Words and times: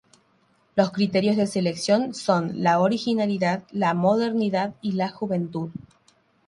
Los 0.75 0.89
criterios 0.91 1.37
de 1.37 1.45
selección 1.45 2.15
son 2.15 2.63
la 2.63 2.79
originalidad, 2.79 3.61
la 3.69 3.93
modernidad 3.93 4.73
y 4.81 4.93
la 4.93 5.09
juventud. 5.09 5.69